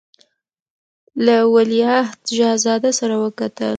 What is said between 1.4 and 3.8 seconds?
ولیعهد شهزاده سره وکتل.